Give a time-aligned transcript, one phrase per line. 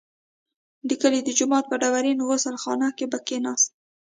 [0.87, 3.71] د کلي د جومات په ډبرینه غسل خانه کې به کښېناست.